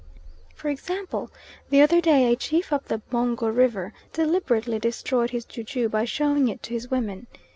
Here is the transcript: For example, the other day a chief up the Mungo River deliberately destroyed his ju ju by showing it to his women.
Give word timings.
For 0.55 0.69
example, 0.69 1.29
the 1.69 1.81
other 1.83 2.01
day 2.01 2.33
a 2.33 2.35
chief 2.35 2.73
up 2.73 2.85
the 2.85 3.03
Mungo 3.11 3.49
River 3.49 3.93
deliberately 4.13 4.79
destroyed 4.79 5.29
his 5.29 5.45
ju 5.45 5.63
ju 5.63 5.89
by 5.89 6.05
showing 6.05 6.47
it 6.47 6.63
to 6.63 6.73
his 6.73 6.89
women. 6.89 7.27